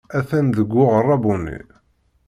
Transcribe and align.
Atan 0.19 0.47
deg 0.57 0.71
uɣerrabu-nni. 0.81 1.59